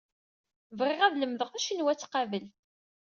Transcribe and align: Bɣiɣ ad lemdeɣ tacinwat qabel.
Bɣiɣ 0.77 0.99
ad 1.03 1.15
lemdeɣ 1.17 1.49
tacinwat 1.49 2.07
qabel. 2.11 2.45